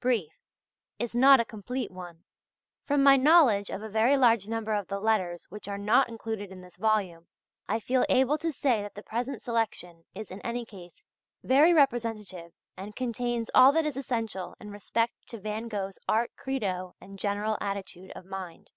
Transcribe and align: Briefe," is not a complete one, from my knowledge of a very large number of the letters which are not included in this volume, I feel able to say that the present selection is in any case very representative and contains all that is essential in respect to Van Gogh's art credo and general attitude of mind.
Briefe," 0.00 0.38
is 0.98 1.14
not 1.14 1.40
a 1.40 1.46
complete 1.46 1.90
one, 1.90 2.22
from 2.84 3.02
my 3.02 3.16
knowledge 3.16 3.70
of 3.70 3.82
a 3.82 3.88
very 3.88 4.18
large 4.18 4.46
number 4.46 4.74
of 4.74 4.86
the 4.88 5.00
letters 5.00 5.44
which 5.48 5.66
are 5.66 5.78
not 5.78 6.10
included 6.10 6.52
in 6.52 6.60
this 6.60 6.76
volume, 6.76 7.26
I 7.70 7.80
feel 7.80 8.04
able 8.10 8.36
to 8.36 8.52
say 8.52 8.82
that 8.82 8.94
the 8.94 9.02
present 9.02 9.40
selection 9.40 10.04
is 10.14 10.30
in 10.30 10.42
any 10.42 10.66
case 10.66 11.06
very 11.42 11.72
representative 11.72 12.52
and 12.76 12.94
contains 12.96 13.48
all 13.54 13.72
that 13.72 13.86
is 13.86 13.96
essential 13.96 14.54
in 14.60 14.70
respect 14.72 15.14
to 15.28 15.38
Van 15.40 15.68
Gogh's 15.68 15.98
art 16.06 16.32
credo 16.36 16.94
and 17.00 17.18
general 17.18 17.56
attitude 17.58 18.10
of 18.14 18.26
mind. 18.26 18.72